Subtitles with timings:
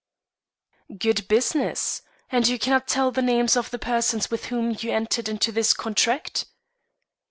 [0.97, 2.01] "Good business!
[2.31, 5.73] And you cannot tell the names of the persons with whom you entered into this
[5.75, 6.47] contract?"